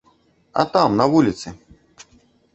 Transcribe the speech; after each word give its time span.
А 0.63 0.65
там, 0.75 0.95
на 1.03 1.07
вуліцы! 1.13 1.47